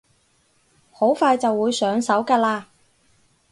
[0.91, 2.63] 好快就會上手㗎喇